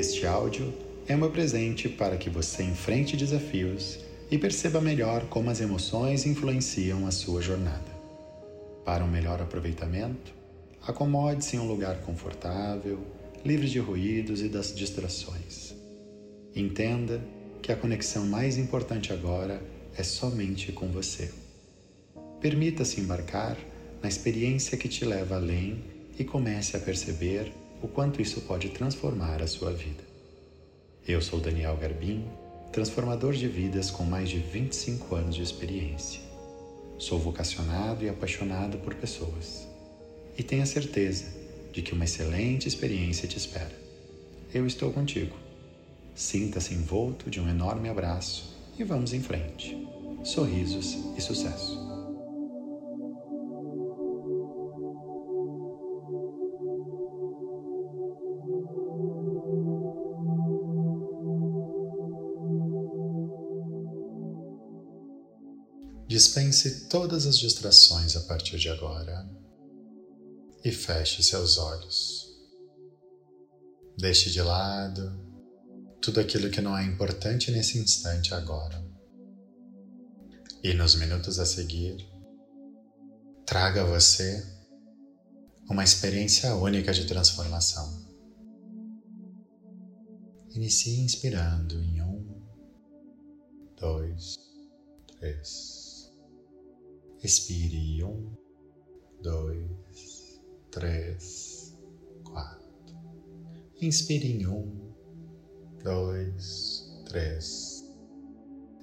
Este 0.00 0.24
áudio 0.24 0.72
é 1.06 1.14
meu 1.14 1.30
presente 1.30 1.86
para 1.86 2.16
que 2.16 2.30
você 2.30 2.62
enfrente 2.62 3.18
desafios 3.18 3.98
e 4.30 4.38
perceba 4.38 4.80
melhor 4.80 5.26
como 5.26 5.50
as 5.50 5.60
emoções 5.60 6.24
influenciam 6.24 7.06
a 7.06 7.10
sua 7.10 7.42
jornada. 7.42 7.92
Para 8.82 9.04
um 9.04 9.10
melhor 9.10 9.42
aproveitamento, 9.42 10.32
acomode-se 10.86 11.56
em 11.56 11.58
um 11.58 11.68
lugar 11.68 12.00
confortável, 12.00 12.98
livre 13.44 13.68
de 13.68 13.78
ruídos 13.78 14.40
e 14.40 14.48
das 14.48 14.74
distrações. 14.74 15.74
Entenda 16.56 17.20
que 17.60 17.70
a 17.70 17.76
conexão 17.76 18.24
mais 18.24 18.56
importante 18.56 19.12
agora 19.12 19.62
é 19.94 20.02
somente 20.02 20.72
com 20.72 20.88
você. 20.88 21.30
Permita-se 22.40 23.02
embarcar 23.02 23.58
na 24.02 24.08
experiência 24.08 24.78
que 24.78 24.88
te 24.88 25.04
leva 25.04 25.34
além 25.34 25.84
e 26.18 26.24
comece 26.24 26.74
a 26.74 26.80
perceber 26.80 27.52
o 27.82 27.88
quanto 27.88 28.20
isso 28.20 28.42
pode 28.42 28.68
transformar 28.70 29.42
a 29.42 29.46
sua 29.46 29.72
vida. 29.72 30.02
Eu 31.06 31.20
sou 31.22 31.40
Daniel 31.40 31.76
Garbim, 31.76 32.24
transformador 32.72 33.32
de 33.32 33.48
vidas 33.48 33.90
com 33.90 34.04
mais 34.04 34.28
de 34.28 34.38
25 34.38 35.14
anos 35.14 35.34
de 35.34 35.42
experiência. 35.42 36.20
Sou 36.98 37.18
vocacionado 37.18 38.04
e 38.04 38.08
apaixonado 38.08 38.78
por 38.78 38.94
pessoas. 38.94 39.66
E 40.36 40.42
tenha 40.42 40.66
certeza 40.66 41.24
de 41.72 41.82
que 41.82 41.94
uma 41.94 42.04
excelente 42.04 42.68
experiência 42.68 43.26
te 43.26 43.38
espera. 43.38 43.72
Eu 44.52 44.66
estou 44.66 44.92
contigo. 44.92 45.36
Sinta-se 46.14 46.74
envolto 46.74 47.30
de 47.30 47.40
um 47.40 47.48
enorme 47.48 47.88
abraço 47.88 48.54
e 48.78 48.84
vamos 48.84 49.14
em 49.14 49.22
frente. 49.22 49.76
Sorrisos 50.22 50.98
e 51.16 51.20
sucesso. 51.20 51.89
Dispense 66.20 66.86
todas 66.90 67.24
as 67.24 67.38
distrações 67.38 68.14
a 68.14 68.20
partir 68.20 68.58
de 68.58 68.68
agora 68.68 69.26
e 70.62 70.70
feche 70.70 71.22
seus 71.22 71.56
olhos. 71.56 72.38
Deixe 73.96 74.30
de 74.30 74.42
lado 74.42 75.18
tudo 75.98 76.20
aquilo 76.20 76.50
que 76.50 76.60
não 76.60 76.76
é 76.76 76.84
importante 76.84 77.50
nesse 77.50 77.78
instante 77.78 78.34
agora. 78.34 78.84
E 80.62 80.74
nos 80.74 80.94
minutos 80.94 81.38
a 81.38 81.46
seguir, 81.46 82.06
traga 83.46 83.80
a 83.80 83.86
você 83.86 84.46
uma 85.70 85.84
experiência 85.84 86.54
única 86.54 86.92
de 86.92 87.06
transformação. 87.06 87.98
Inicie 90.50 91.00
inspirando 91.00 91.82
em 91.82 92.02
um, 92.02 92.42
dois, 93.80 94.36
três. 95.18 95.79
Expire 97.22 98.02
um, 98.02 98.32
dois, 99.22 100.40
três, 100.70 101.78
quatro. 102.24 102.96
Inspire 103.82 104.26
em 104.26 104.46
um, 104.46 104.94
dois, 105.84 106.90
três. 107.04 107.84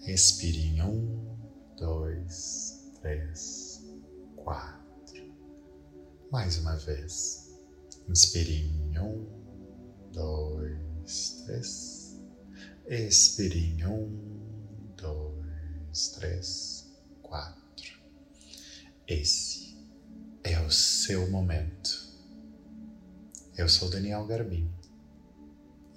Expire 0.05 0.67
em 0.67 0.81
um, 0.83 1.35
dois, 1.79 2.91
três, 3.02 3.83
quatro. 4.35 5.33
Mais 6.31 6.59
uma 6.59 6.75
vez. 6.75 7.59
Inspire 8.07 8.53
em 8.53 8.99
um, 8.99 9.25
dois, 10.13 11.44
três. 11.44 12.22
Expire 12.85 13.57
em 13.57 13.83
um, 13.83 14.94
dois, 14.95 16.09
três, 16.09 16.95
quatro. 17.23 17.66
Esse 19.07 19.73
é 20.44 20.59
o 20.59 20.69
seu 20.69 21.31
momento. 21.31 22.13
Eu 23.57 23.69
sou 23.69 23.90
Daniel 23.90 24.28
Garbim 24.28 24.69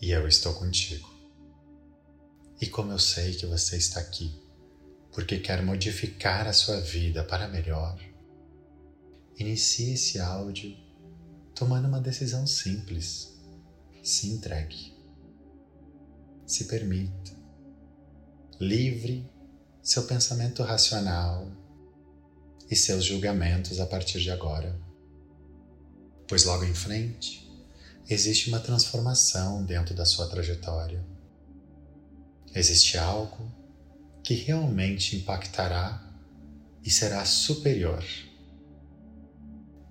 e 0.00 0.12
eu 0.12 0.28
estou 0.28 0.54
contigo. 0.54 1.12
E 2.60 2.68
como 2.68 2.92
eu 2.92 3.00
sei 3.00 3.34
que 3.34 3.46
você 3.46 3.76
está 3.76 3.98
aqui 3.98 4.32
porque 5.12 5.40
quer 5.40 5.60
modificar 5.60 6.46
a 6.46 6.52
sua 6.52 6.80
vida 6.80 7.24
para 7.24 7.48
melhor, 7.48 7.98
inicie 9.36 9.94
esse 9.94 10.20
áudio 10.20 10.76
tomando 11.52 11.88
uma 11.88 12.00
decisão 12.00 12.46
simples. 12.46 13.36
Se 14.04 14.28
entregue. 14.28 14.94
Se 16.46 16.66
permita. 16.66 17.32
Livre 18.60 19.28
seu 19.82 20.04
pensamento 20.04 20.62
racional 20.62 21.50
e 22.70 22.76
seus 22.76 23.04
julgamentos 23.04 23.80
a 23.80 23.86
partir 23.86 24.20
de 24.20 24.30
agora. 24.30 24.80
Pois 26.28 26.44
logo 26.44 26.64
em 26.64 26.74
frente 26.74 27.50
existe 28.08 28.48
uma 28.48 28.60
transformação 28.60 29.64
dentro 29.64 29.94
da 29.94 30.04
sua 30.04 30.28
trajetória. 30.28 31.04
Existe 32.54 32.96
algo 32.96 33.50
que 34.22 34.34
realmente 34.34 35.16
impactará 35.16 36.00
e 36.84 36.90
será 36.90 37.24
superior. 37.24 38.04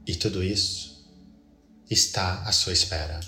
E 0.06 0.16
tudo 0.16 0.44
isso 0.44 1.08
está 1.90 2.44
à 2.44 2.52
sua 2.52 2.74
espera. 2.74 3.20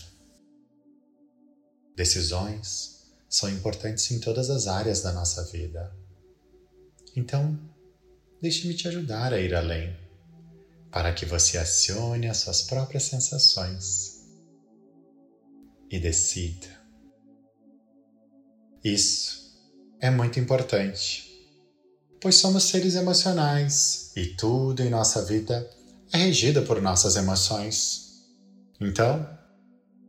Decisões 1.95 3.11
são 3.29 3.49
importantes 3.49 4.09
em 4.11 4.19
todas 4.19 4.49
as 4.49 4.67
áreas 4.67 5.01
da 5.01 5.11
nossa 5.11 5.43
vida. 5.45 5.93
Então, 7.15 7.59
deixe-me 8.41 8.73
te 8.73 8.87
ajudar 8.87 9.33
a 9.33 9.39
ir 9.39 9.53
além, 9.53 9.95
para 10.91 11.13
que 11.13 11.25
você 11.25 11.57
acione 11.57 12.27
as 12.27 12.37
suas 12.37 12.63
próprias 12.63 13.03
sensações 13.03 14.19
e 15.89 15.99
decida. 15.99 16.67
Isso 18.83 19.41
é 19.99 20.09
muito 20.09 20.39
importante, 20.39 21.47
pois 22.19 22.35
somos 22.35 22.63
seres 22.63 22.95
emocionais 22.95 24.11
e 24.15 24.25
tudo 24.25 24.81
em 24.81 24.89
nossa 24.89 25.23
vida 25.23 25.69
é 26.11 26.17
regido 26.17 26.63
por 26.63 26.81
nossas 26.81 27.15
emoções. 27.15 28.25
Então, 28.79 29.29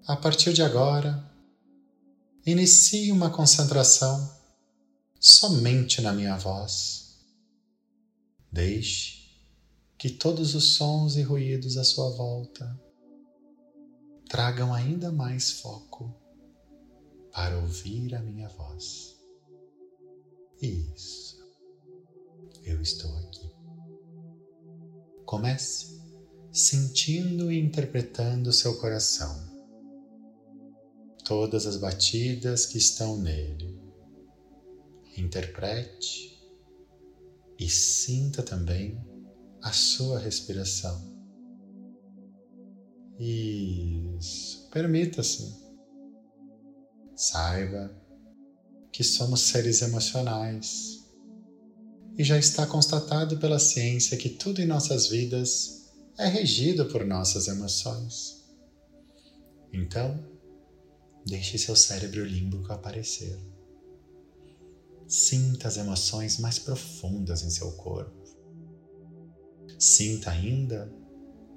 a 0.06 0.16
partir 0.16 0.54
de 0.54 0.62
agora, 0.62 1.22
inicie 2.46 3.12
uma 3.12 3.30
concentração 3.30 4.40
somente 5.20 6.00
na 6.00 6.12
minha 6.12 6.36
voz 6.36 7.01
Deixe 8.52 9.30
que 9.96 10.10
todos 10.10 10.54
os 10.54 10.74
sons 10.74 11.16
e 11.16 11.22
ruídos 11.22 11.78
à 11.78 11.84
sua 11.84 12.10
volta 12.10 12.78
tragam 14.28 14.74
ainda 14.74 15.10
mais 15.10 15.52
foco 15.52 16.14
para 17.32 17.58
ouvir 17.58 18.14
a 18.14 18.20
minha 18.20 18.50
voz. 18.50 19.16
Isso, 20.60 21.42
eu 22.62 22.82
estou 22.82 23.16
aqui. 23.20 23.50
Comece 25.24 25.98
sentindo 26.52 27.50
e 27.50 27.58
interpretando 27.58 28.52
seu 28.52 28.78
coração, 28.78 29.34
todas 31.24 31.66
as 31.66 31.78
batidas 31.78 32.66
que 32.66 32.76
estão 32.76 33.16
nele. 33.16 33.80
Interprete 35.16 36.31
e 37.62 37.68
sinta 37.68 38.42
também 38.42 39.00
a 39.62 39.70
sua 39.70 40.18
respiração. 40.18 41.00
Isso, 43.20 44.68
permita-se. 44.70 45.62
Saiba 47.14 47.94
que 48.90 49.04
somos 49.04 49.42
seres 49.42 49.80
emocionais 49.80 51.06
e 52.18 52.24
já 52.24 52.36
está 52.36 52.66
constatado 52.66 53.38
pela 53.38 53.60
ciência 53.60 54.18
que 54.18 54.28
tudo 54.28 54.60
em 54.60 54.66
nossas 54.66 55.08
vidas 55.08 55.92
é 56.18 56.26
regido 56.26 56.86
por 56.86 57.06
nossas 57.06 57.46
emoções. 57.46 58.44
Então, 59.72 60.18
deixe 61.24 61.56
seu 61.58 61.76
cérebro 61.76 62.24
límbico 62.24 62.72
aparecer. 62.72 63.38
Sinta 65.12 65.68
as 65.68 65.76
emoções 65.76 66.38
mais 66.38 66.58
profundas 66.58 67.42
em 67.42 67.50
seu 67.50 67.70
corpo. 67.72 68.24
Sinta 69.78 70.30
ainda 70.30 70.90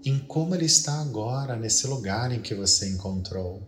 em 0.04 0.20
como 0.20 0.54
ele 0.54 0.66
está 0.66 1.00
agora 1.00 1.56
nesse 1.56 1.88
lugar 1.88 2.34
em 2.34 2.42
que 2.42 2.54
você 2.54 2.90
encontrou. 2.90 3.66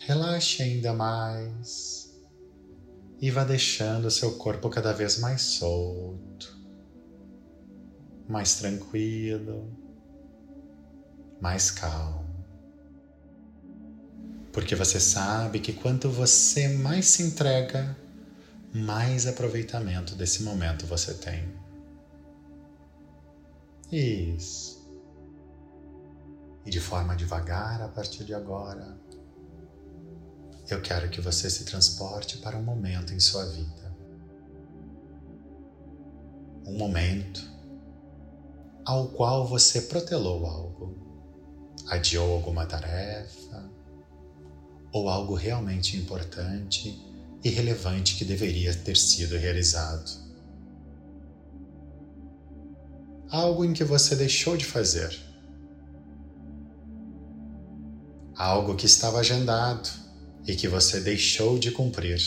Relaxe 0.00 0.60
ainda 0.60 0.92
mais 0.92 2.12
e 3.20 3.30
vá 3.30 3.44
deixando 3.44 4.10
seu 4.10 4.36
corpo 4.36 4.68
cada 4.68 4.92
vez 4.92 5.20
mais 5.20 5.42
solto, 5.42 6.58
mais 8.28 8.56
tranquilo, 8.56 9.70
mais 11.40 11.70
calmo. 11.70 12.27
Porque 14.52 14.74
você 14.74 14.98
sabe 14.98 15.60
que 15.60 15.72
quanto 15.72 16.08
você 16.08 16.68
mais 16.68 17.06
se 17.06 17.22
entrega, 17.22 17.96
mais 18.72 19.26
aproveitamento 19.26 20.14
desse 20.14 20.42
momento 20.42 20.86
você 20.86 21.14
tem. 21.14 21.48
Isso. 23.90 24.78
E 26.64 26.70
de 26.70 26.80
forma 26.80 27.16
devagar, 27.16 27.80
a 27.82 27.88
partir 27.88 28.24
de 28.24 28.34
agora, 28.34 28.98
eu 30.68 30.82
quero 30.82 31.08
que 31.08 31.20
você 31.20 31.48
se 31.48 31.64
transporte 31.64 32.38
para 32.38 32.56
um 32.56 32.62
momento 32.62 33.14
em 33.14 33.20
sua 33.20 33.46
vida. 33.46 33.96
Um 36.66 36.76
momento 36.76 37.50
ao 38.84 39.08
qual 39.08 39.46
você 39.46 39.82
protelou 39.82 40.46
algo, 40.46 40.96
adiou 41.86 42.34
alguma 42.34 42.66
tarefa 42.66 43.77
ou 44.92 45.08
algo 45.08 45.34
realmente 45.34 45.96
importante 45.96 46.98
e 47.42 47.48
relevante 47.48 48.16
que 48.16 48.24
deveria 48.24 48.74
ter 48.74 48.96
sido 48.96 49.36
realizado. 49.36 50.28
Algo 53.30 53.64
em 53.64 53.72
que 53.72 53.84
você 53.84 54.16
deixou 54.16 54.56
de 54.56 54.64
fazer. 54.64 55.14
Algo 58.34 58.74
que 58.74 58.86
estava 58.86 59.18
agendado 59.18 59.88
e 60.46 60.56
que 60.56 60.66
você 60.66 61.00
deixou 61.00 61.58
de 61.58 61.70
cumprir. 61.70 62.20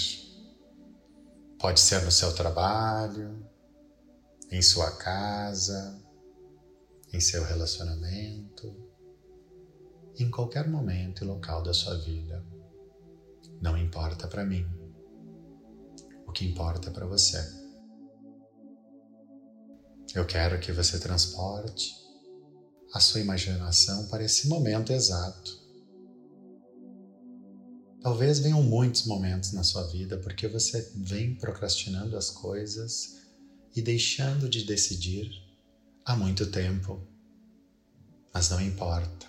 Pode 1.58 1.80
ser 1.80 2.04
no 2.04 2.12
seu 2.12 2.34
trabalho, 2.34 3.44
em 4.52 4.62
sua 4.62 4.92
casa, 4.98 6.00
em 7.14 7.20
seu 7.20 7.44
relacionamento, 7.44 8.76
em 10.20 10.30
qualquer 10.30 10.68
momento 10.68 11.24
e 11.24 11.28
local 11.28 11.64
da 11.64 11.74
sua 11.74 11.98
vida. 11.98 12.51
Não 13.62 13.78
importa 13.78 14.28
para 14.28 14.44
mim. 14.44 14.66
O 16.26 16.32
que 16.32 16.46
importa 16.46 16.90
é 16.90 16.92
para 16.92 17.06
você. 17.06 17.38
Eu 20.16 20.26
quero 20.26 20.60
que 20.60 20.72
você 20.72 21.00
transporte 21.00 21.96
a 22.94 23.00
sua 23.00 23.22
imaginação 23.22 24.08
para 24.08 24.24
esse 24.24 24.48
momento 24.48 24.92
exato. 24.92 25.62
Talvez 28.02 28.40
venham 28.40 28.64
muitos 28.64 29.06
momentos 29.06 29.54
na 29.54 29.64
sua 29.64 29.88
vida 29.88 30.18
porque 30.18 30.48
você 30.48 30.92
vem 30.96 31.36
procrastinando 31.36 32.18
as 32.18 32.32
coisas 32.32 33.22
e 33.76 33.82
deixando 33.82 34.50
de 34.50 34.66
decidir 34.66 35.32
há 36.04 36.16
muito 36.16 36.48
tempo. 36.48 37.00
Mas 38.34 38.50
não 38.50 38.60
importa, 38.60 39.28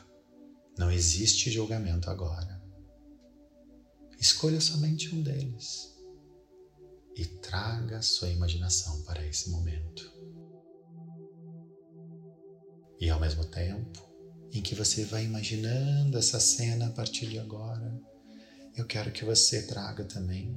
não 0.79 0.91
existe 0.91 1.51
julgamento 1.51 2.09
agora. 2.09 2.52
Escolha 4.23 4.61
somente 4.61 5.13
um 5.13 5.21
deles 5.21 5.93
e 7.17 7.25
traga 7.25 8.01
sua 8.01 8.29
imaginação 8.29 9.03
para 9.03 9.27
esse 9.27 9.51
momento. 9.51 10.09
E 13.01 13.11
ao 13.11 13.19
mesmo 13.19 13.45
tempo 13.47 14.01
em 14.53 14.63
que 14.63 14.77
você 14.77 15.05
vai 15.05 15.25
imaginando 15.25 16.17
essa 16.17 16.39
cena 16.39 16.87
a 16.87 16.91
partir 16.93 17.31
de 17.31 17.41
agora, 17.41 18.01
eu 18.77 18.87
quero 18.87 19.11
que 19.11 19.25
você 19.25 19.67
traga 19.67 20.05
também 20.05 20.57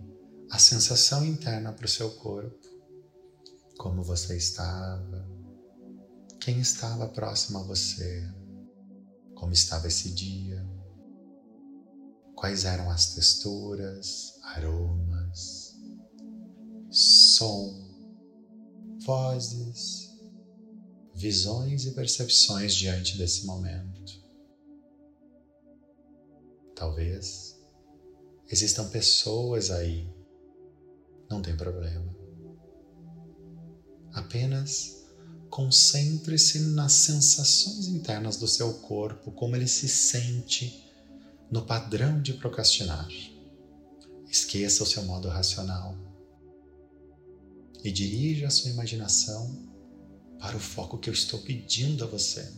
a 0.52 0.60
sensação 0.60 1.26
interna 1.26 1.74
para 1.74 1.88
o 1.88 1.90
seu 1.90 2.12
corpo. 2.18 2.68
Como 3.80 4.04
você 4.04 4.38
estava, 4.38 5.28
quem 6.40 6.60
estava 6.60 7.08
próximo 7.08 7.58
a 7.58 7.64
você, 7.64 8.32
como 9.34 9.54
estava 9.54 9.88
esse 9.88 10.14
dia, 10.14 10.64
quais 12.36 12.66
eram 12.66 12.90
as 12.90 13.14
texturas, 13.14 14.40
aromas, 14.44 15.76
som, 16.90 17.74
vozes, 19.00 20.10
visões 21.14 21.86
e 21.86 21.92
percepções 21.92 22.76
diante 22.76 23.18
desse 23.18 23.46
momento. 23.46 24.24
Talvez 26.76 27.56
Existam 28.48 28.88
pessoas 28.90 29.72
aí, 29.72 30.08
não 31.30 31.42
tem 31.42 31.58
problema. 31.58 32.16
Apenas 34.14 35.04
concentre-se 35.50 36.60
nas 36.60 36.92
sensações 36.92 37.88
internas 37.88 38.38
do 38.38 38.48
seu 38.48 38.74
corpo, 38.76 39.32
como 39.32 39.56
ele 39.56 39.68
se 39.68 39.88
sente 39.88 40.85
no 41.52 41.66
padrão 41.66 42.22
de 42.22 42.34
procrastinar. 42.34 43.08
Esqueça 44.28 44.84
o 44.84 44.88
seu 44.88 45.04
modo 45.04 45.30
racional 45.30 45.96
e 47.84 47.92
dirija 47.92 48.48
a 48.48 48.50
sua 48.50 48.72
imaginação 48.72 49.74
para 50.40 50.58
o 50.58 50.60
foco 50.60 50.98
que 50.98 51.10
eu 51.10 51.14
estou 51.14 51.40
pedindo 51.42 52.04
a 52.04 52.08
você. 52.08 52.52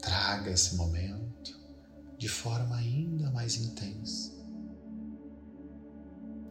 Traga 0.00 0.50
esse 0.50 0.74
momento 0.74 1.60
de 2.18 2.28
forma 2.28 2.76
ainda 2.76 3.30
mais 3.30 3.56
intensa. 3.56 4.32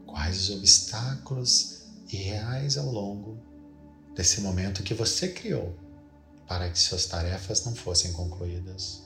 Quais 0.06 0.50
os 0.50 0.58
obstáculos 0.58 1.86
irreais 2.12 2.78
ao 2.78 2.92
longo 2.92 3.40
desse 4.16 4.42
momento 4.42 4.84
que 4.84 4.94
você 4.94 5.30
criou 5.30 5.78
para 6.48 6.70
que 6.70 6.80
suas 6.80 7.06
tarefas 7.06 7.66
não 7.66 7.76
fossem 7.76 8.12
concluídas? 8.12 9.01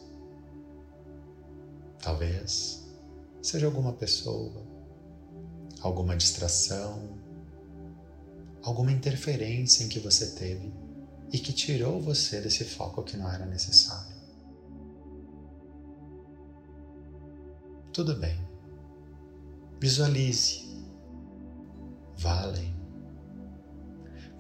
Talvez 2.06 2.86
seja 3.42 3.66
alguma 3.66 3.92
pessoa, 3.92 4.63
alguma 5.81 6.16
distração, 6.16 7.18
alguma 8.62 8.92
interferência 8.92 9.84
em 9.84 9.90
que 9.90 10.00
você 10.00 10.36
teve 10.36 10.72
e 11.34 11.40
que 11.40 11.52
tirou 11.52 12.00
você 12.00 12.40
desse 12.40 12.63
foco 12.63 13.02
que 13.02 13.18
não 13.18 13.28
era 13.28 13.48
necessário. 13.48 14.16
Tudo 17.92 18.16
bem. 18.16 18.40
Visualize. 19.81 20.63
Vá 22.18 22.44
além. 22.44 22.75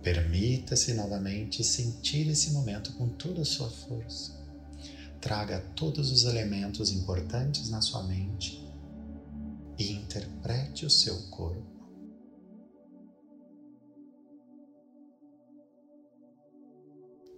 Permita-se 0.03 0.93
novamente 0.93 1.63
sentir 1.63 2.29
esse 2.29 2.51
momento 2.51 2.93
com 2.93 3.09
toda 3.09 3.41
a 3.41 3.45
sua 3.45 3.71
força. 3.71 4.34
Traga 5.25 5.59
todos 5.75 6.11
os 6.11 6.25
elementos 6.25 6.91
importantes 6.91 7.71
na 7.71 7.81
sua 7.81 8.03
mente 8.03 8.63
e 9.75 9.91
interprete 9.91 10.85
o 10.85 10.89
seu 10.89 11.19
corpo. 11.31 11.65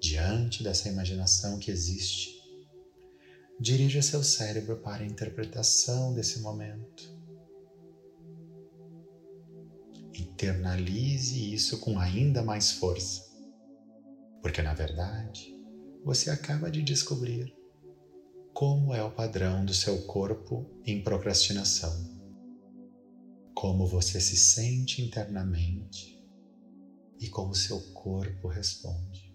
Diante 0.01 0.65
dessa 0.65 0.89
imaginação 0.89 1.58
que 1.60 1.72
existe, 1.72 2.36
Dirija 3.58 4.01
seu 4.01 4.22
cérebro 4.22 4.77
para 4.82 5.03
a 5.03 5.08
interpretação 5.08 6.13
desse 6.13 6.41
momento. 6.41 7.17
Internalize 10.13 11.53
isso 11.53 11.79
com 11.79 11.98
ainda 11.98 12.44
mais 12.44 12.74
força, 12.74 13.24
porque 14.41 14.62
na 14.62 14.74
verdade 14.74 15.58
você 16.03 16.29
acaba 16.29 16.70
de 16.70 16.84
descobrir 16.84 17.56
como 18.59 18.91
é 18.91 19.03
o 19.03 19.11
padrão 19.11 19.63
do 19.63 19.71
seu 19.71 20.01
corpo 20.07 20.65
em 20.83 21.03
procrastinação, 21.03 21.93
como 23.53 23.85
você 23.85 24.19
se 24.19 24.35
sente 24.35 24.99
internamente 24.99 26.19
e 27.19 27.29
como 27.29 27.53
seu 27.53 27.79
corpo 27.93 28.47
responde. 28.47 29.31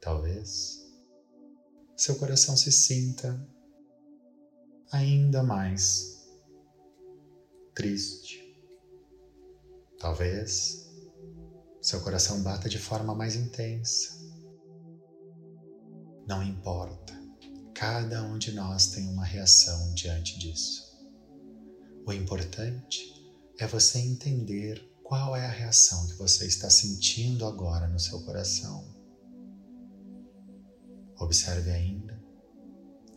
Talvez 0.00 0.88
seu 1.96 2.14
coração 2.14 2.56
se 2.56 2.70
sinta 2.70 3.44
ainda 4.92 5.42
mais 5.42 6.24
triste. 7.74 8.56
Talvez 9.98 10.88
seu 11.82 12.00
coração 12.00 12.40
bata 12.40 12.68
de 12.68 12.78
forma 12.78 13.16
mais 13.16 13.34
intensa. 13.34 14.16
Não 16.24 16.40
importa, 16.40 17.19
cada 17.80 18.22
um 18.24 18.36
de 18.36 18.52
nós 18.52 18.88
tem 18.88 19.08
uma 19.08 19.24
reação 19.24 19.94
diante 19.94 20.38
disso. 20.38 21.00
O 22.06 22.12
importante 22.12 23.10
é 23.58 23.66
você 23.66 23.98
entender 23.98 24.86
qual 25.02 25.34
é 25.34 25.46
a 25.46 25.50
reação 25.50 26.06
que 26.06 26.12
você 26.16 26.46
está 26.46 26.68
sentindo 26.68 27.46
agora 27.46 27.88
no 27.88 27.98
seu 27.98 28.20
coração. 28.20 28.86
Observe 31.18 31.70
ainda 31.70 32.22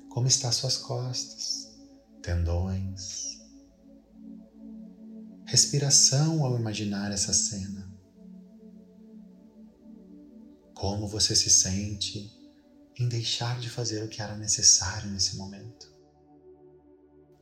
como 0.07 0.27
está 0.27 0.49
suas 0.49 0.77
costas, 0.77 1.77
tendões. 2.21 3.41
Respiração 5.45 6.45
ao 6.45 6.57
imaginar 6.57 7.11
essa 7.11 7.33
cena. 7.33 7.93
Como 10.73 11.05
você 11.05 11.35
se 11.35 11.49
sente 11.49 12.42
em 12.97 13.07
deixar 13.07 13.59
de 13.59 13.69
fazer 13.69 14.03
o 14.03 14.07
que 14.07 14.21
era 14.21 14.35
necessário 14.35 15.09
nesse 15.09 15.35
momento. 15.35 15.91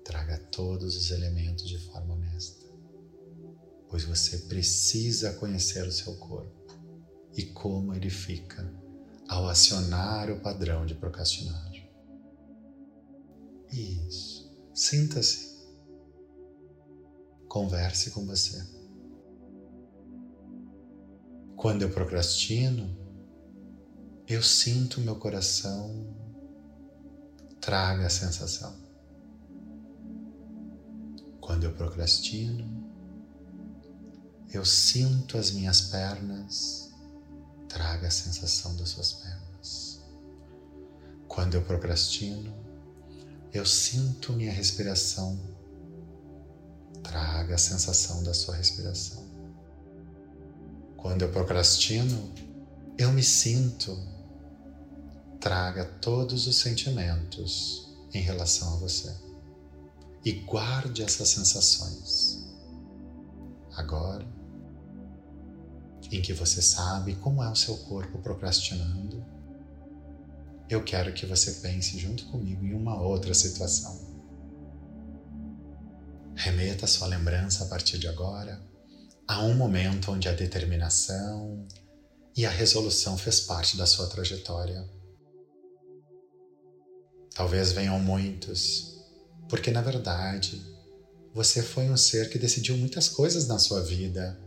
Traga 0.03 0.37
todos 0.37 0.95
os 0.95 1.11
elementos 1.11 1.67
de 1.67 1.77
forma 1.77 2.15
honesta, 2.15 2.65
pois 3.89 4.03
você 4.03 4.37
precisa 4.39 5.33
conhecer 5.33 5.85
o 5.85 5.91
seu 5.91 6.15
corpo 6.17 6.73
e 7.33 7.45
como 7.45 7.93
ele 7.93 8.09
fica 8.09 8.73
ao 9.27 9.47
acionar 9.47 10.29
o 10.29 10.41
padrão 10.41 10.85
de 10.85 10.95
procrastinar. 10.95 11.71
Isso. 13.71 14.51
Sinta-se. 14.73 15.51
Converse 17.47 18.11
com 18.11 18.25
você. 18.25 18.61
Quando 21.55 21.83
eu 21.83 21.89
procrastino, 21.91 22.97
eu 24.27 24.41
sinto 24.41 25.01
meu 25.01 25.15
coração. 25.15 26.07
Traga 27.59 28.07
a 28.07 28.09
sensação. 28.09 28.73
Quando 31.39 31.65
eu 31.65 31.73
procrastino, 31.73 32.65
eu 34.49 34.65
sinto 34.65 35.37
as 35.37 35.51
minhas 35.51 35.81
pernas. 35.81 36.91
Traga 37.67 38.07
a 38.07 38.11
sensação 38.11 38.75
das 38.75 38.89
suas 38.89 39.13
pernas. 39.13 40.01
Quando 41.27 41.55
eu 41.55 41.61
procrastino, 41.63 42.53
eu 43.53 43.65
sinto 43.65 44.33
minha 44.33 44.51
respiração. 44.51 45.39
Traga 47.03 47.55
a 47.55 47.57
sensação 47.57 48.23
da 48.23 48.33
sua 48.33 48.55
respiração. 48.55 49.25
Quando 50.97 51.23
eu 51.23 51.31
procrastino, 51.31 52.33
eu 52.97 53.11
me 53.11 53.23
sinto. 53.23 53.97
Traga 55.39 55.85
todos 55.85 56.45
os 56.45 56.57
sentimentos 56.57 57.91
em 58.13 58.21
relação 58.21 58.75
a 58.75 58.77
você 58.77 59.11
e 60.23 60.31
guarde 60.33 61.01
essas 61.01 61.29
sensações. 61.29 62.47
Agora, 63.75 64.25
em 66.11 66.21
que 66.21 66.33
você 66.33 66.61
sabe 66.61 67.15
como 67.15 67.41
é 67.41 67.49
o 67.49 67.55
seu 67.55 67.75
corpo 67.77 68.19
procrastinando, 68.19 69.25
eu 70.69 70.83
quero 70.83 71.13
que 71.13 71.25
você 71.25 71.53
pense 71.53 71.97
junto 71.97 72.25
comigo 72.27 72.63
em 72.63 72.73
uma 72.73 73.01
outra 73.01 73.33
situação. 73.33 73.99
Remeta 76.35 76.85
sua 76.85 77.07
lembrança 77.07 77.63
a 77.63 77.67
partir 77.67 77.97
de 77.97 78.07
agora 78.07 78.61
a 79.27 79.43
um 79.43 79.55
momento 79.55 80.11
onde 80.11 80.27
a 80.27 80.33
determinação 80.33 81.65
e 82.35 82.45
a 82.45 82.49
resolução 82.49 83.17
fez 83.17 83.41
parte 83.41 83.77
da 83.77 83.85
sua 83.85 84.07
trajetória. 84.07 84.89
Talvez 87.33 87.71
venham 87.71 87.99
muitos, 87.99 88.97
porque 89.49 89.71
na 89.71 89.81
verdade 89.81 90.61
você 91.33 91.63
foi 91.63 91.89
um 91.89 91.95
ser 91.95 92.29
que 92.29 92.37
decidiu 92.37 92.77
muitas 92.77 93.07
coisas 93.07 93.47
na 93.47 93.57
sua 93.57 93.81
vida. 93.81 94.39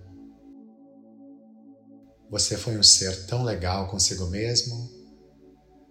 Você 2.30 2.56
foi 2.56 2.76
um 2.76 2.82
ser 2.82 3.26
tão 3.26 3.42
legal 3.42 3.88
consigo 3.88 4.26
mesmo 4.26 4.92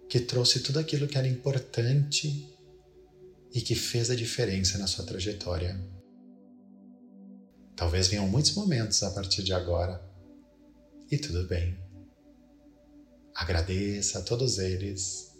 que 0.08 0.20
trouxe 0.20 0.60
tudo 0.60 0.78
aquilo 0.78 1.08
que 1.08 1.18
era 1.18 1.26
importante 1.26 2.48
e 3.52 3.60
que 3.60 3.74
fez 3.74 4.10
a 4.10 4.16
diferença 4.16 4.78
na 4.78 4.86
sua 4.86 5.04
trajetória. 5.04 5.80
Talvez 7.76 8.06
venham 8.08 8.28
muitos 8.28 8.54
momentos 8.54 9.02
a 9.02 9.10
partir 9.10 9.42
de 9.42 9.52
agora, 9.52 10.00
e 11.10 11.18
tudo 11.18 11.46
bem. 11.46 11.83
Agradeça 13.34 14.20
a 14.20 14.22
todos 14.22 14.58
eles, 14.58 15.32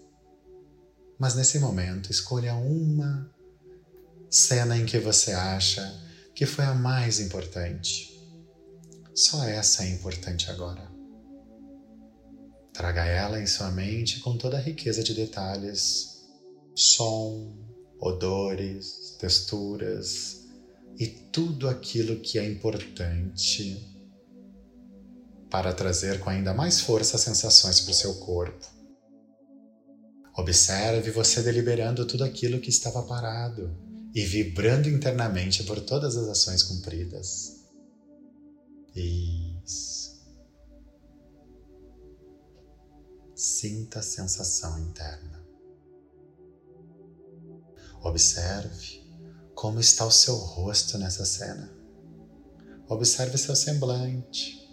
mas 1.18 1.36
nesse 1.36 1.60
momento 1.60 2.10
escolha 2.10 2.54
uma 2.54 3.32
cena 4.28 4.76
em 4.76 4.84
que 4.84 4.98
você 4.98 5.32
acha 5.32 6.02
que 6.34 6.44
foi 6.44 6.64
a 6.64 6.74
mais 6.74 7.20
importante. 7.20 8.20
Só 9.14 9.44
essa 9.44 9.84
é 9.84 9.90
importante 9.90 10.50
agora. 10.50 10.90
Traga 12.72 13.04
ela 13.04 13.40
em 13.40 13.46
sua 13.46 13.70
mente 13.70 14.18
com 14.18 14.36
toda 14.36 14.56
a 14.56 14.60
riqueza 14.60 15.04
de 15.04 15.14
detalhes, 15.14 16.24
som, 16.74 17.56
odores, 18.00 19.16
texturas 19.20 20.48
e 20.98 21.06
tudo 21.06 21.68
aquilo 21.68 22.18
que 22.20 22.40
é 22.40 22.44
importante 22.44 23.93
para 25.54 25.72
trazer 25.72 26.18
com 26.18 26.30
ainda 26.30 26.52
mais 26.52 26.80
força 26.80 27.16
sensações 27.16 27.78
para 27.78 27.92
o 27.92 27.94
seu 27.94 28.16
corpo. 28.16 28.66
Observe 30.36 31.12
você 31.12 31.44
deliberando 31.44 32.04
tudo 32.04 32.24
aquilo 32.24 32.58
que 32.58 32.70
estava 32.70 33.00
parado 33.04 33.72
e 34.12 34.24
vibrando 34.24 34.88
internamente 34.88 35.62
por 35.62 35.78
todas 35.80 36.16
as 36.16 36.26
ações 36.26 36.64
cumpridas. 36.64 37.66
Isso. 38.96 40.20
Sinta 43.36 44.00
a 44.00 44.02
sensação 44.02 44.76
interna. 44.80 45.40
Observe 48.02 49.04
como 49.54 49.78
está 49.78 50.04
o 50.04 50.10
seu 50.10 50.34
rosto 50.34 50.98
nessa 50.98 51.24
cena. 51.24 51.72
Observe 52.88 53.38
seu 53.38 53.54
semblante. 53.54 54.63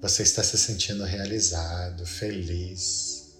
Você 0.00 0.22
está 0.22 0.44
se 0.44 0.56
sentindo 0.56 1.02
realizado, 1.02 2.06
feliz. 2.06 3.36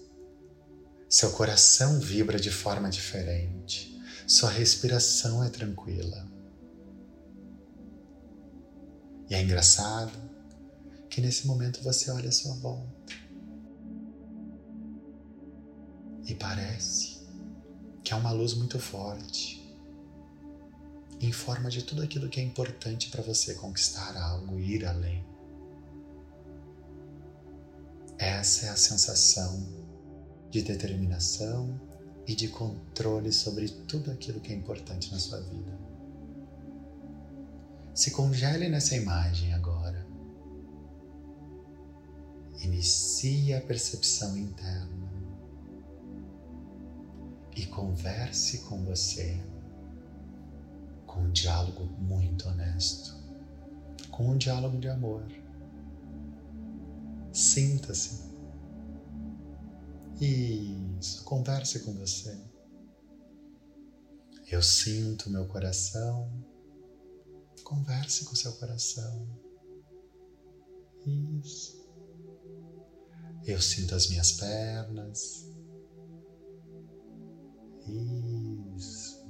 Seu 1.07 1.31
coração 1.31 1.99
vibra 1.99 2.37
de 2.37 2.51
forma 2.51 2.89
diferente. 2.89 3.97
Sua 4.27 4.49
respiração 4.49 5.41
é 5.43 5.49
tranquila. 5.49 6.27
E 9.29 9.35
é 9.35 9.41
engraçado 9.41 10.11
que 11.09 11.21
nesse 11.21 11.47
momento 11.47 11.81
você 11.81 12.11
olha 12.11 12.27
à 12.27 12.31
sua 12.31 12.55
volta 12.55 13.13
e 16.25 16.35
parece 16.35 17.19
que 18.03 18.13
há 18.13 18.17
uma 18.17 18.31
luz 18.31 18.53
muito 18.53 18.77
forte 18.79 19.59
em 21.21 21.31
forma 21.31 21.69
de 21.69 21.83
tudo 21.83 22.01
aquilo 22.01 22.29
que 22.29 22.39
é 22.39 22.43
importante 22.43 23.09
para 23.09 23.23
você 23.23 23.55
conquistar 23.55 24.15
algo 24.17 24.59
ir 24.59 24.85
além. 24.85 25.25
Essa 28.19 28.67
é 28.67 28.69
a 28.69 28.75
sensação 28.75 29.67
de 30.51 30.61
determinação 30.61 31.79
e 32.27 32.35
de 32.35 32.49
controle 32.49 33.31
sobre 33.31 33.67
tudo 33.69 34.11
aquilo 34.11 34.39
que 34.39 34.53
é 34.53 34.55
importante 34.55 35.11
na 35.11 35.17
sua 35.17 35.41
vida. 35.41 35.79
Se 37.95 38.11
congele 38.11 38.69
nessa 38.69 38.95
imagem 38.95 39.53
agora 39.53 40.09
Inicie 42.61 43.53
a 43.53 43.61
percepção 43.61 44.37
interna 44.37 45.09
e 47.55 47.65
converse 47.67 48.59
com 48.59 48.83
você 48.83 49.41
com 51.07 51.21
um 51.21 51.31
diálogo 51.31 51.85
muito 51.97 52.49
honesto, 52.49 53.15
com 54.11 54.31
um 54.31 54.37
diálogo 54.37 54.77
de 54.77 54.89
amor. 54.89 55.23
Sinta-se. 57.39 58.19
Isso, 60.19 61.23
converse 61.23 61.79
com 61.85 61.93
você. 61.93 62.37
Eu 64.51 64.61
sinto 64.61 65.29
meu 65.29 65.47
coração. 65.47 66.29
Converse 67.63 68.25
com 68.25 68.35
seu 68.35 68.51
coração. 68.57 69.25
Isso. 71.41 71.89
Eu 73.45 73.61
sinto 73.61 73.95
as 73.95 74.09
minhas 74.09 74.33
pernas. 74.33 75.49
Isso. 78.75 79.25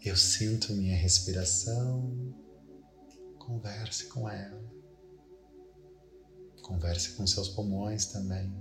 Eu 0.00 0.16
sinto 0.16 0.72
minha 0.72 0.96
respiração. 0.96 2.32
Converse 3.40 4.06
com 4.06 4.28
ela. 4.28 4.77
Converse 6.68 7.12
com 7.12 7.26
seus 7.26 7.48
pulmões 7.48 8.04
também. 8.04 8.52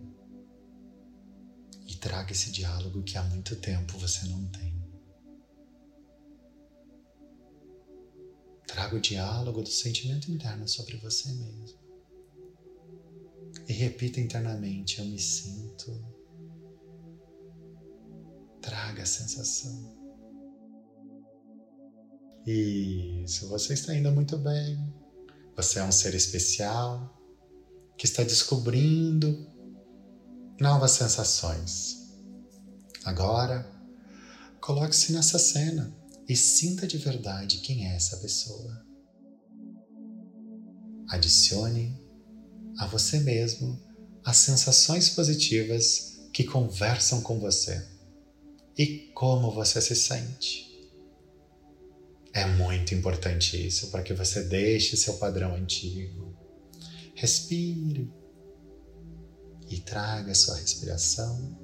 E 1.86 1.96
traga 1.98 2.32
esse 2.32 2.50
diálogo 2.52 3.04
que 3.04 3.18
há 3.18 3.24
muito 3.24 3.58
tempo 3.58 3.98
você 3.98 4.26
não 4.28 4.48
tem. 4.48 4.82
Traga 8.66 8.96
o 8.96 9.02
diálogo 9.02 9.62
do 9.62 9.70
sentimento 9.70 10.32
interno 10.32 10.66
sobre 10.70 10.96
você 10.98 11.30
mesmo 11.34 11.78
e 13.68 13.74
repita 13.74 14.22
internamente: 14.22 15.00
Eu 15.00 15.06
me 15.06 15.20
sinto. 15.20 15.92
Traga 18.62 19.04
a 19.04 19.06
sensação. 19.06 19.98
Isso, 22.46 23.50
você 23.50 23.74
está 23.74 23.94
indo 23.94 24.10
muito 24.14 24.38
bem. 24.38 24.78
Você 25.58 25.80
é 25.80 25.84
um 25.84 25.92
ser 25.92 26.16
especial 26.16 27.17
que 27.98 28.06
está 28.06 28.24
descobrindo 28.24 29.48
novas 30.60 30.92
sensações. 30.92 31.98
Agora, 33.04 33.78
Coloque-se 34.68 35.14
nessa 35.14 35.40
cena 35.40 35.96
e 36.28 36.36
sinta 36.36 36.86
de 36.86 36.98
verdade 36.98 37.60
quem 37.60 37.88
é 37.90 37.96
essa 37.96 38.18
pessoa. 38.18 38.86
Adicione 41.08 41.98
a 42.78 42.86
você 42.86 43.22
mesmo 43.22 43.82
as 44.26 44.36
sensações 44.36 45.10
positivas 45.10 46.28
que 46.34 46.44
conversam 46.44 47.22
com 47.22 47.40
você 47.40 47.82
e 48.78 49.10
como 49.16 49.54
você 49.54 49.82
se 49.82 49.96
sente. 49.96 50.68
É 52.34 52.46
muito 52.46 52.94
importante 52.94 53.66
isso 53.66 53.90
para 53.90 54.04
que 54.04 54.14
você 54.14 54.44
deixe 54.44 54.98
seu 54.98 55.14
padrão 55.14 55.56
antigo. 55.56 56.37
Respire 57.18 58.14
e 59.68 59.80
traga 59.80 60.36
sua 60.36 60.56
respiração 60.58 61.58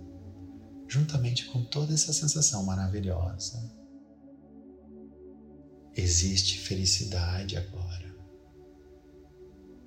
juntamente 0.88 1.45
com 1.45 1.63
toda 1.63 1.93
essa 1.93 2.12
sensação 2.12 2.63
maravilhosa. 2.65 3.72
Existe 5.95 6.57
felicidade 6.57 7.55
agora. 7.55 8.17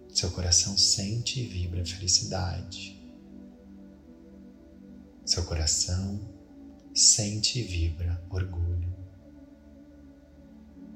Seu 0.09 0.31
coração 0.31 0.79
sente 0.79 1.41
e 1.41 1.49
vibra 1.49 1.85
felicidade. 1.85 3.05
Seu 5.25 5.45
coração 5.45 6.33
sente 6.95 7.59
e 7.59 7.63
vibra 7.65 8.25
orgulho. 8.31 8.95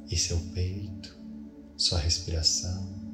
E 0.07 0.17
seu 0.17 0.39
peito, 0.55 1.21
sua 1.77 1.99
respiração, 1.99 3.10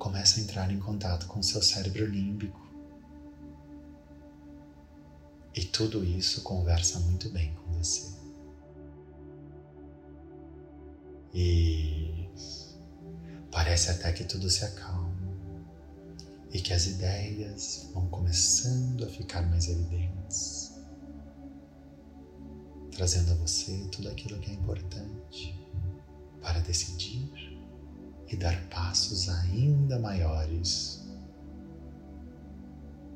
começa 0.00 0.40
a 0.40 0.42
entrar 0.42 0.72
em 0.72 0.78
contato 0.80 1.26
com 1.26 1.42
seu 1.42 1.62
cérebro 1.62 2.06
límbico. 2.06 2.58
E 5.54 5.62
tudo 5.62 6.02
isso 6.02 6.42
conversa 6.42 6.98
muito 7.00 7.28
bem 7.28 7.54
com 7.54 7.72
você. 7.74 8.10
E 11.34 12.28
parece 13.52 13.90
até 13.90 14.10
que 14.12 14.24
tudo 14.24 14.48
se 14.48 14.64
acalma. 14.64 15.20
E 16.50 16.60
que 16.60 16.72
as 16.72 16.86
ideias 16.86 17.90
vão 17.92 18.08
começando 18.08 19.04
a 19.04 19.06
ficar 19.06 19.42
mais 19.42 19.68
evidentes, 19.68 20.72
trazendo 22.90 23.32
a 23.32 23.34
você 23.34 23.86
tudo 23.92 24.08
aquilo 24.08 24.40
que 24.40 24.50
é 24.50 24.54
importante 24.54 25.60
para 26.40 26.58
decidir 26.60 27.49
e 28.30 28.36
dar 28.36 28.56
passos 28.68 29.28
ainda 29.28 29.98
maiores, 29.98 31.04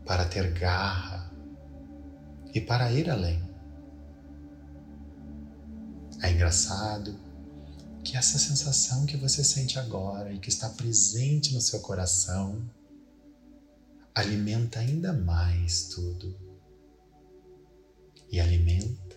para 0.05 0.25
ter 0.25 0.53
garra 0.53 1.31
e 2.53 2.61
para 2.61 2.91
ir 2.91 3.09
além. 3.09 3.41
É 6.21 6.33
engraçado 6.33 7.15
que 8.03 8.17
essa 8.17 8.39
sensação 8.39 9.07
que 9.07 9.17
você 9.17 9.45
sente 9.45 9.79
agora 9.79 10.33
e 10.33 10.39
que 10.39 10.49
está 10.49 10.69
presente 10.69 11.55
no 11.55 11.61
seu 11.61 11.81
coração 11.81 12.69
alimenta 14.15 14.81
ainda 14.81 15.13
mais 15.13 15.89
tudo. 15.89 16.37
E 18.31 18.41
alimenta, 18.41 19.17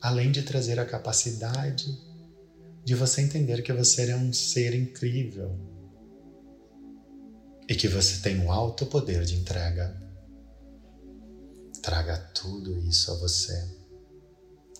além 0.00 0.30
de 0.30 0.42
trazer 0.42 0.78
a 0.78 0.86
capacidade 0.86 2.07
de 2.84 2.94
você 2.94 3.20
entender 3.20 3.62
que 3.62 3.72
você 3.72 4.10
é 4.10 4.16
um 4.16 4.32
ser 4.32 4.74
incrível 4.74 5.58
e 7.68 7.74
que 7.74 7.88
você 7.88 8.22
tem 8.22 8.38
um 8.40 8.50
alto 8.50 8.86
poder 8.86 9.24
de 9.24 9.34
entrega 9.34 10.08
traga 11.88 12.18
tudo 12.34 12.78
isso 12.86 13.10
a 13.10 13.14
você 13.14 13.66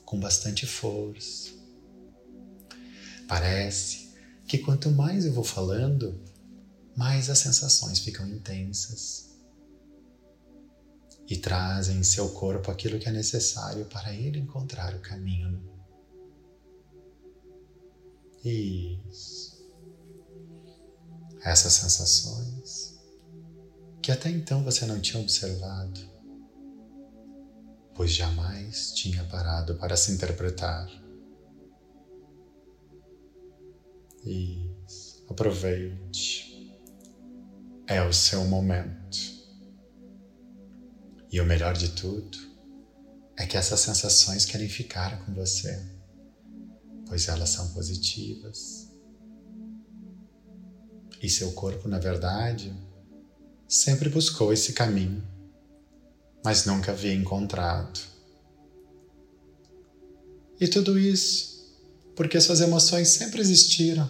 com 0.05 0.21
bastante 0.21 0.67
força. 0.67 1.51
Parece 3.27 4.15
que 4.47 4.59
quanto 4.59 4.91
mais 4.91 5.25
eu 5.25 5.33
vou 5.33 5.43
falando, 5.43 6.23
mais 6.95 7.31
as 7.31 7.39
sensações 7.39 7.99
ficam 7.99 8.27
intensas 8.29 9.31
e 11.27 11.37
trazem 11.37 11.99
em 11.99 12.03
seu 12.03 12.29
corpo 12.31 12.71
aquilo 12.71 12.99
que 12.99 13.09
é 13.09 13.13
necessário 13.13 13.87
para 13.87 14.15
ele 14.15 14.39
encontrar 14.39 14.95
o 14.95 15.01
caminho. 15.01 15.78
Isso. 18.45 19.59
Essas 21.43 21.73
sensações 21.73 22.99
que 24.03 24.13
até 24.13 24.31
então 24.31 24.65
você 24.65 24.87
não 24.87 25.01
tinha 25.01 25.23
observado 25.23 26.19
pois 27.99 28.13
jamais 28.13 28.93
tinha 28.93 29.25
parado 29.25 29.75
para 29.75 29.97
se 29.97 30.13
interpretar. 30.13 30.89
Isso, 34.25 35.27
aproveite. 35.29 36.79
É 37.89 38.01
o 38.01 38.13
seu 38.13 38.45
momento. 38.45 39.19
E 41.33 41.41
o 41.41 41.45
melhor 41.45 41.75
de 41.75 41.89
tudo 41.89 42.39
é 43.37 43.45
que 43.47 43.57
essas 43.57 43.81
sensações 43.81 44.45
querem 44.45 44.69
ficar 44.69 45.25
com 45.25 45.35
você, 45.35 45.85
pois 47.09 47.27
elas 47.29 47.49
são 47.49 47.69
positivas. 47.71 48.89
E 51.21 51.29
seu 51.29 51.51
corpo, 51.53 51.89
na 51.89 51.99
verdade, 51.99 52.73
sempre 53.67 54.09
buscou 54.09 54.53
esse 54.53 54.73
caminho 54.73 55.27
mas 56.45 56.65
nunca 56.65 56.93
havia 56.93 57.13
encontrado. 57.13 58.01
E 60.61 60.67
tudo 60.67 60.99
isso 60.99 61.59
porque 62.17 62.41
suas 62.41 62.61
emoções 62.61 63.11
sempre 63.11 63.41
existiram. 63.41 64.09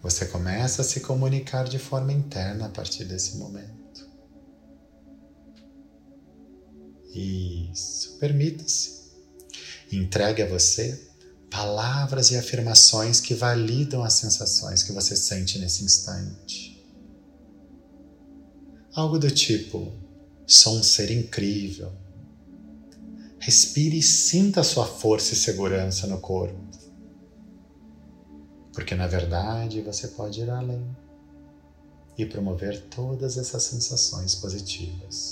Você 0.00 0.26
começa 0.26 0.82
a 0.82 0.84
se 0.84 1.00
comunicar 1.00 1.68
de 1.68 1.78
forma 1.78 2.12
interna 2.12 2.66
a 2.66 2.68
partir 2.68 3.04
desse 3.04 3.36
momento. 3.36 4.08
Isso, 7.12 8.16
permita-se. 8.18 9.03
Entregue 9.96 10.42
a 10.42 10.46
você 10.46 11.08
palavras 11.50 12.32
e 12.32 12.36
afirmações 12.36 13.20
que 13.20 13.32
validam 13.32 14.02
as 14.02 14.14
sensações 14.14 14.82
que 14.82 14.90
você 14.90 15.14
sente 15.14 15.58
nesse 15.58 15.84
instante. 15.84 16.84
Algo 18.92 19.18
do 19.18 19.30
tipo: 19.30 19.92
sou 20.46 20.78
um 20.78 20.82
ser 20.82 21.10
incrível. 21.10 21.92
Respire 23.38 23.98
e 23.98 24.02
sinta 24.02 24.62
a 24.62 24.64
sua 24.64 24.86
força 24.86 25.34
e 25.34 25.36
segurança 25.36 26.06
no 26.06 26.18
corpo. 26.18 26.58
Porque 28.72 28.94
na 28.94 29.06
verdade 29.06 29.80
você 29.80 30.08
pode 30.08 30.40
ir 30.40 30.50
além 30.50 30.84
e 32.18 32.26
promover 32.26 32.80
todas 32.88 33.36
essas 33.38 33.62
sensações 33.62 34.34
positivas. 34.34 35.23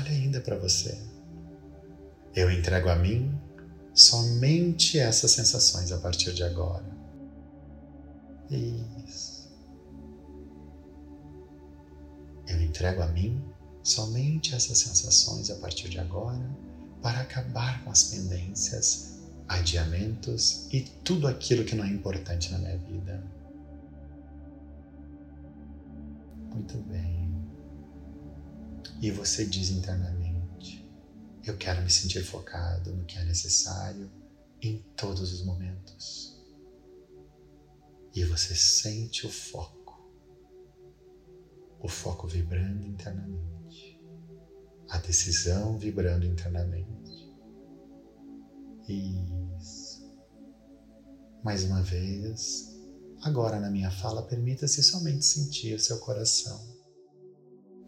Fale 0.00 0.14
ainda 0.14 0.40
para 0.40 0.56
você. 0.56 0.98
Eu 2.34 2.50
entrego 2.50 2.88
a 2.88 2.96
mim 2.96 3.38
somente 3.92 4.98
essas 4.98 5.30
sensações 5.32 5.92
a 5.92 5.98
partir 5.98 6.32
de 6.32 6.42
agora. 6.42 6.86
Isso. 8.50 9.50
Eu 12.48 12.62
entrego 12.62 13.02
a 13.02 13.08
mim 13.08 13.44
somente 13.82 14.54
essas 14.54 14.78
sensações 14.78 15.50
a 15.50 15.56
partir 15.56 15.90
de 15.90 15.98
agora 15.98 16.50
para 17.02 17.20
acabar 17.20 17.84
com 17.84 17.90
as 17.90 18.04
pendências, 18.04 19.18
adiamentos 19.48 20.66
e 20.72 20.80
tudo 21.04 21.28
aquilo 21.28 21.64
que 21.64 21.74
não 21.74 21.84
é 21.84 21.88
importante 21.88 22.50
na 22.52 22.58
minha 22.58 22.78
vida. 22.78 23.22
Muito 26.54 26.78
bem. 26.88 27.19
E 29.00 29.10
você 29.10 29.44
diz 29.44 29.70
internamente: 29.70 30.88
Eu 31.44 31.56
quero 31.56 31.82
me 31.82 31.90
sentir 31.90 32.24
focado 32.24 32.94
no 32.94 33.04
que 33.04 33.18
é 33.18 33.24
necessário 33.24 34.10
em 34.60 34.78
todos 34.96 35.32
os 35.32 35.44
momentos. 35.44 36.38
E 38.14 38.24
você 38.24 38.54
sente 38.54 39.26
o 39.26 39.30
foco 39.30 39.80
o 41.82 41.88
foco 41.88 42.28
vibrando 42.28 42.86
internamente, 42.86 43.98
a 44.90 44.98
decisão 44.98 45.78
vibrando 45.78 46.26
internamente. 46.26 47.32
Isso. 48.86 50.14
Mais 51.42 51.64
uma 51.64 51.80
vez, 51.82 52.76
agora 53.22 53.58
na 53.58 53.70
minha 53.70 53.90
fala, 53.90 54.22
permita-se 54.22 54.82
somente 54.82 55.24
sentir 55.24 55.80
seu 55.80 55.98
coração. 55.98 56.69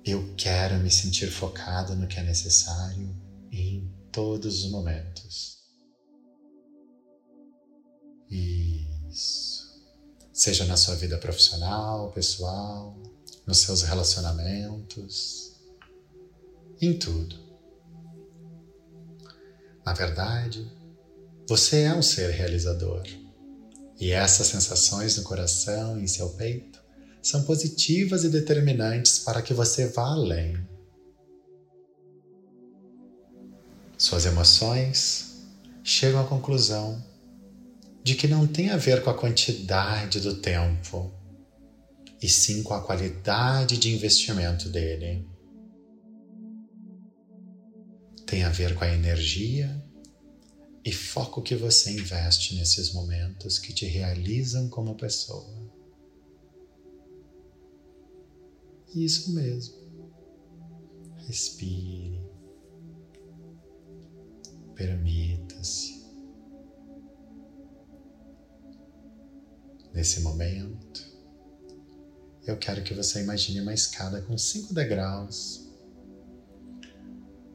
Eu 0.04 0.34
quero 0.36 0.78
me 0.78 0.90
sentir 0.90 1.30
focado 1.30 1.94
no 1.94 2.08
que 2.08 2.18
é 2.18 2.24
necessário 2.24 3.16
em 3.52 3.88
todos 4.10 4.64
os 4.64 4.70
momentos. 4.70 5.58
Isso. 8.28 9.62
Seja 10.32 10.64
na 10.64 10.76
sua 10.76 10.96
vida 10.96 11.16
profissional, 11.18 12.10
pessoal, 12.10 13.00
nos 13.46 13.58
seus 13.58 13.82
relacionamentos, 13.82 15.52
em 16.80 16.98
tudo. 16.98 17.36
Na 19.86 19.92
verdade, 19.92 20.68
você 21.48 21.82
é 21.82 21.94
um 21.94 22.02
ser 22.02 22.30
realizador. 22.30 23.02
E 24.00 24.10
essas 24.10 24.48
sensações 24.48 25.16
no 25.16 25.22
coração 25.22 25.96
e 26.00 26.02
em 26.02 26.08
seu 26.08 26.30
peito 26.30 26.71
são 27.22 27.44
positivas 27.44 28.24
e 28.24 28.28
determinantes 28.28 29.20
para 29.20 29.40
que 29.40 29.54
você 29.54 29.87
vá 29.87 30.08
além. 30.08 30.58
Suas 33.96 34.26
emoções 34.26 35.46
chegam 35.85 36.20
à 36.20 36.24
conclusão 36.24 37.02
de 38.02 38.16
que 38.16 38.26
não 38.26 38.46
tem 38.48 38.70
a 38.70 38.76
ver 38.76 39.02
com 39.02 39.11
a 39.11 39.14
quantidade 39.16 40.18
do 40.18 40.35
tempo, 40.40 41.12
e 42.20 42.28
sim 42.28 42.62
com 42.62 42.74
a 42.74 42.82
qualidade 42.82 43.78
de 43.78 43.94
investimento 43.94 44.68
dele. 44.68 45.24
Tem 48.26 48.42
a 48.42 48.48
ver 48.48 48.74
com 48.74 48.85
a 48.85 48.92
energia 48.92 49.80
e 50.85 50.92
foco 50.92 51.42
que 51.42 51.54
você 51.54 51.92
investe 51.92 52.56
nesses 52.56 52.92
momentos 52.92 53.58
que 53.58 53.72
te 53.72 53.87
realizam 53.87 54.68
como 54.68 54.96
pessoa. 54.96 55.62
Isso 58.94 59.35
mesmo. 59.35 59.74
Respire. 61.26 62.20
Permita-se. 64.74 66.02
Nesse 69.94 70.20
momento, 70.20 71.12
eu 72.46 72.59
quero 72.59 72.83
que 72.83 72.94
você 72.94 73.22
imagine 73.22 73.61
uma 73.61 73.74
escada 73.74 74.22
com 74.22 74.37
cinco 74.37 74.74
degraus. 74.74 75.70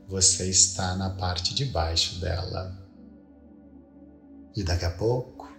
Você 0.07 0.49
está 0.49 0.95
na 0.95 1.09
parte 1.09 1.53
de 1.53 1.65
baixo 1.65 2.21
dela. 2.21 2.87
E 4.55 4.63
daqui 4.63 4.85
a 4.85 4.91
pouco, 4.91 5.51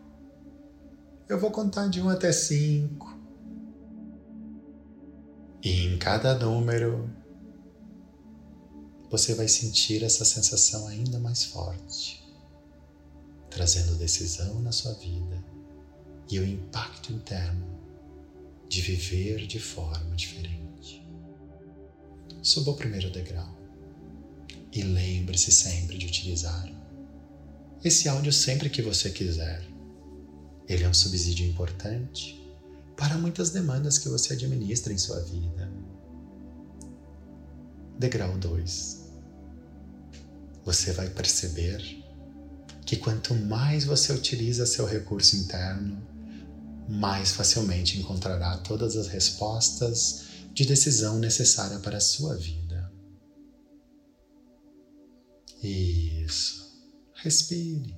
eu 1.29 1.38
vou 1.38 1.51
contar 1.51 1.88
de 1.88 2.01
um 2.01 2.09
até 2.09 2.33
cinco. 2.33 3.18
E 5.62 5.85
em 5.85 5.99
cada 5.99 6.38
número, 6.38 7.11
você 9.11 9.35
vai 9.35 9.49
sentir 9.49 10.05
essa 10.05 10.25
sensação 10.25 10.87
ainda 10.87 11.18
mais 11.18 11.44
forte, 11.44 12.25
trazendo 13.51 13.97
decisão 13.97 14.61
na 14.61 14.71
sua 14.71 14.92
vida 14.94 15.42
e 16.31 16.38
o 16.38 16.47
impacto 16.47 17.12
interno 17.12 17.66
de 18.68 18.81
viver 18.83 19.47
de 19.47 19.59
forma 19.59 20.14
diferente. 20.14 21.05
Suba 22.42 22.71
o 22.71 22.77
primeiro 22.77 23.11
degrau 23.11 23.57
e 24.73 24.83
lembre-se 24.83 25.51
sempre 25.51 25.99
de 25.99 26.07
utilizar 26.07 26.71
esse 27.83 28.09
áudio 28.09 28.33
sempre 28.33 28.68
que 28.68 28.83
você 28.83 29.11
quiser. 29.11 29.64
Ele 30.68 30.85
é 30.85 30.88
um 30.88 30.94
subsídio 30.94 31.47
importante 31.47 32.38
para 32.99 33.17
muitas 33.17 33.51
demandas 33.51 33.97
que 33.97 34.09
você 34.09 34.33
administra 34.33 34.93
em 34.93 34.99
sua 34.99 35.21
vida. 35.21 35.71
Degrau 37.97 38.37
2. 38.37 38.99
Você 40.65 40.93
vai 40.93 41.09
perceber 41.09 41.81
que 42.85 42.97
quanto 42.97 43.35
mais 43.35 43.85
você 43.85 44.13
utiliza 44.13 44.67
seu 44.67 44.85
recurso 44.85 45.37
interno, 45.37 46.05
mais 46.89 47.31
facilmente 47.31 47.99
encontrará 47.99 48.59
todas 48.59 48.97
as 48.97 49.07
respostas 49.07 50.25
de 50.53 50.67
decisão 50.67 51.19
necessária 51.21 51.79
para 51.79 51.99
a 51.99 52.01
sua 52.01 52.35
vida. 52.35 52.93
Isso. 55.63 56.67
Respire 57.15 57.97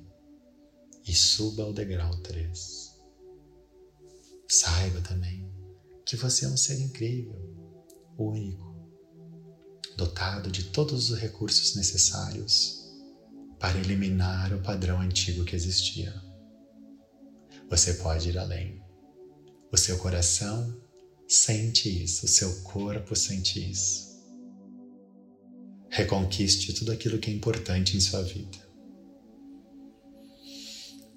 e 1.06 1.14
suba 1.14 1.62
ao 1.62 1.72
degrau 1.72 2.14
3. 2.18 2.89
Saiba 4.50 5.00
também 5.00 5.48
que 6.04 6.16
você 6.16 6.44
é 6.44 6.48
um 6.48 6.56
ser 6.56 6.80
incrível, 6.80 7.38
único, 8.18 8.74
dotado 9.96 10.50
de 10.50 10.64
todos 10.64 11.08
os 11.08 11.16
recursos 11.16 11.76
necessários 11.76 12.90
para 13.60 13.78
eliminar 13.78 14.52
o 14.52 14.60
padrão 14.60 15.00
antigo 15.00 15.44
que 15.44 15.54
existia. 15.54 16.12
Você 17.68 17.94
pode 17.94 18.30
ir 18.30 18.38
além. 18.38 18.82
O 19.70 19.76
seu 19.76 19.96
coração 19.98 20.82
sente 21.28 21.88
isso, 22.02 22.26
o 22.26 22.28
seu 22.28 22.62
corpo 22.62 23.14
sente 23.14 23.70
isso. 23.70 24.20
Reconquiste 25.90 26.72
tudo 26.72 26.90
aquilo 26.90 27.20
que 27.20 27.30
é 27.30 27.34
importante 27.34 27.96
em 27.96 28.00
sua 28.00 28.24
vida. 28.24 28.58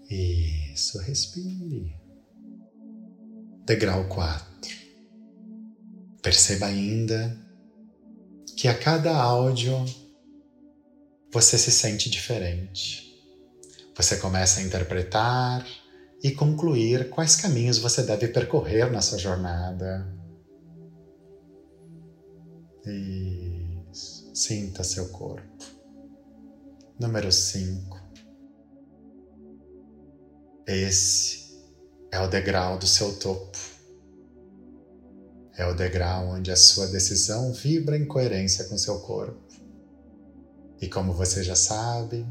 Isso, 0.08 1.00
respire. 1.00 2.03
Degrau 3.66 4.10
4. 4.10 4.46
Perceba 6.22 6.66
ainda 6.66 7.38
que 8.58 8.68
a 8.68 8.78
cada 8.78 9.16
áudio 9.16 9.74
você 11.32 11.58
se 11.58 11.72
sente 11.72 12.10
diferente. 12.10 13.24
Você 13.96 14.18
começa 14.18 14.60
a 14.60 14.64
interpretar 14.64 15.66
e 16.22 16.32
concluir 16.32 17.10
quais 17.10 17.38
caminhos 17.38 17.78
você 17.78 18.04
deve 18.04 18.28
percorrer 18.28 18.92
na 18.92 19.02
sua 19.02 19.18
jornada. 19.18 20.14
Isso. 22.86 24.30
Sinta 24.36 24.84
seu 24.84 25.08
corpo. 25.08 25.64
Número 27.00 27.32
5. 27.32 27.98
Esse 30.68 31.43
é 32.14 32.20
o 32.20 32.28
degrau 32.28 32.78
do 32.78 32.86
seu 32.86 33.12
topo. 33.16 33.58
É 35.58 35.66
o 35.66 35.74
degrau 35.74 36.28
onde 36.28 36.52
a 36.52 36.56
sua 36.56 36.86
decisão 36.86 37.52
vibra 37.52 37.98
em 37.98 38.06
coerência 38.06 38.66
com 38.66 38.78
seu 38.78 39.00
corpo. 39.00 39.42
E 40.80 40.88
como 40.88 41.12
você 41.12 41.44
já 41.44 41.56
sabe, 41.56 42.24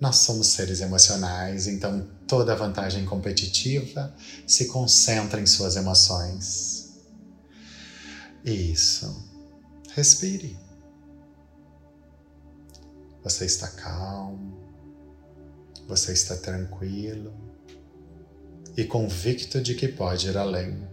nós 0.00 0.16
somos 0.16 0.48
seres 0.48 0.80
emocionais, 0.80 1.68
então 1.68 2.10
toda 2.26 2.56
vantagem 2.56 3.04
competitiva 3.06 4.12
se 4.44 4.66
concentra 4.66 5.40
em 5.40 5.46
suas 5.46 5.76
emoções. 5.76 6.94
Isso. 8.44 9.24
Respire. 9.94 10.58
Você 13.22 13.44
está 13.44 13.68
calmo, 13.68 14.58
você 15.86 16.12
está 16.12 16.36
tranquilo 16.36 17.51
e 18.76 18.84
convicto 18.84 19.60
de 19.60 19.74
que 19.74 19.88
pode 19.88 20.28
ir 20.28 20.36
além. 20.36 20.88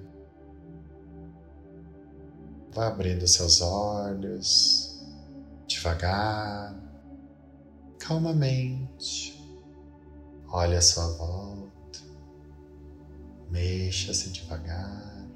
Vá 2.73 2.87
abrindo 2.87 3.27
seus 3.27 3.61
olhos, 3.61 5.01
devagar, 5.67 6.75
calmamente. 7.97 9.37
Olhe 10.51 10.75
à 10.75 10.81
sua 10.81 11.07
volta, 11.17 11.99
mexa-se 13.49 14.29
devagar. 14.29 15.27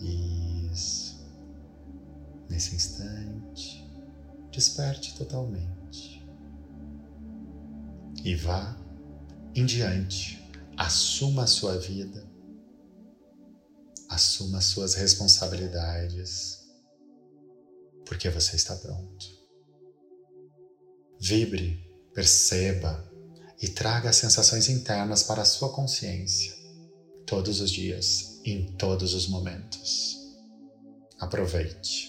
Isso. 0.00 1.18
Nesse 2.48 2.74
instante, 2.76 3.84
desperte 4.50 5.16
totalmente 5.16 6.26
e 8.24 8.34
vá 8.34 8.76
em 9.58 9.66
diante 9.66 10.38
Assuma 10.76 11.42
a 11.42 11.46
sua 11.48 11.76
vida. 11.76 12.24
Assuma 14.08 14.58
as 14.58 14.66
suas 14.66 14.94
responsabilidades. 14.94 16.60
Porque 18.06 18.30
você 18.30 18.54
está 18.54 18.76
pronto. 18.76 19.26
Vibre, 21.20 21.84
perceba 22.14 23.04
e 23.60 23.66
traga 23.66 24.10
as 24.10 24.16
sensações 24.16 24.68
internas 24.68 25.24
para 25.24 25.42
a 25.42 25.44
sua 25.44 25.72
consciência, 25.72 26.54
todos 27.26 27.60
os 27.60 27.72
dias, 27.72 28.40
em 28.44 28.76
todos 28.76 29.14
os 29.14 29.26
momentos. 29.26 30.16
Aproveite 31.18 32.08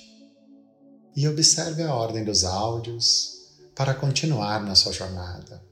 e 1.16 1.28
observe 1.28 1.82
a 1.82 1.96
ordem 1.96 2.24
dos 2.24 2.44
áudios 2.44 3.58
para 3.76 3.96
continuar 3.96 4.64
na 4.64 4.76
sua 4.76 4.94
jornada. 4.94 5.69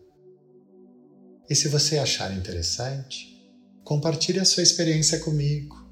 E 1.49 1.55
se 1.55 1.69
você 1.69 1.97
achar 1.97 2.35
interessante, 2.35 3.35
compartilhe 3.83 4.39
a 4.39 4.45
sua 4.45 4.63
experiência 4.63 5.19
comigo. 5.19 5.87